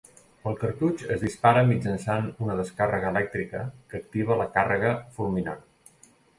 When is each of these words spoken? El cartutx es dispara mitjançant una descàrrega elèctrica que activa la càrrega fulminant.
El 0.51 0.55
cartutx 0.61 1.03
es 1.15 1.21
dispara 1.25 1.63
mitjançant 1.67 2.31
una 2.47 2.57
descàrrega 2.61 3.13
elèctrica 3.13 3.63
que 3.93 4.03
activa 4.03 4.41
la 4.43 4.51
càrrega 4.59 4.99
fulminant. 5.21 5.65